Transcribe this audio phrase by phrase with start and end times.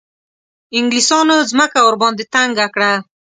[0.77, 2.91] انګلیسیانو مځکه ورباندې تنګه کړه.